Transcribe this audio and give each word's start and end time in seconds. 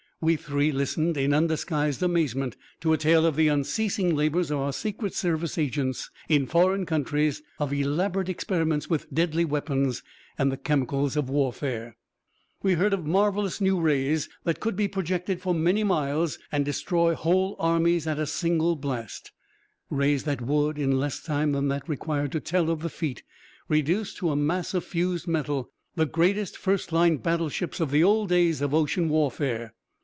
We 0.23 0.35
three 0.35 0.71
listened 0.71 1.17
in 1.17 1.33
undisguised 1.33 2.03
amazement 2.03 2.55
to 2.81 2.93
a 2.93 2.97
tale 2.99 3.25
of 3.25 3.35
the 3.35 3.47
unceasing 3.47 4.15
labors 4.15 4.51
of 4.51 4.59
our 4.59 4.71
Secret 4.71 5.15
Service 5.15 5.57
agents 5.57 6.11
in 6.29 6.45
foreign 6.45 6.85
countries, 6.85 7.41
of 7.57 7.73
elaborate 7.73 8.29
experiments 8.29 8.87
with 8.87 9.11
deadly 9.11 9.45
weapons 9.45 10.03
and 10.37 10.51
the 10.51 10.57
chemicals 10.57 11.17
of 11.17 11.27
warfare. 11.31 11.97
We 12.61 12.73
heard 12.75 12.93
of 12.93 13.03
marvelous 13.03 13.59
new 13.59 13.79
rays 13.79 14.29
that 14.43 14.59
could 14.59 14.75
be 14.75 14.87
projected 14.87 15.41
for 15.41 15.55
many 15.55 15.83
miles 15.83 16.37
and 16.51 16.63
destroy 16.63 17.15
whole 17.15 17.55
armies 17.57 18.05
at 18.05 18.19
a 18.19 18.27
single 18.27 18.75
blast; 18.75 19.31
rays 19.89 20.23
that 20.25 20.39
would, 20.39 20.77
in 20.77 20.99
less 20.99 21.19
time 21.19 21.51
than 21.51 21.67
that 21.69 21.89
required 21.89 22.31
to 22.33 22.39
tell 22.39 22.69
of 22.69 22.83
the 22.83 22.89
feat, 22.89 23.23
reduce 23.67 24.13
to 24.17 24.29
a 24.29 24.35
mass 24.35 24.75
of 24.75 24.83
fused 24.85 25.27
metal 25.27 25.71
the 25.95 26.05
greatest 26.05 26.57
firstline 26.57 27.17
battleships 27.17 27.79
of 27.79 27.89
the 27.89 28.03
old 28.03 28.29
days 28.29 28.61
of 28.61 28.71
ocean 28.71 29.09
warfare. 29.09 29.73